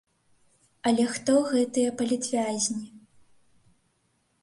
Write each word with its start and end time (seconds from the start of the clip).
Але 0.91 1.03
хто 1.17 1.35
гэтыя 1.53 1.89
палітвязні? 2.01 2.85